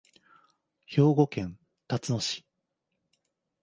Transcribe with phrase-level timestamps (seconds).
[0.87, 2.43] 兵庫県たつの市